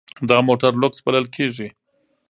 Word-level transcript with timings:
دا 0.29 0.37
موټر 0.47 0.71
لوکس 0.81 0.99
بلل 1.05 1.25
کیږي. 1.35 1.67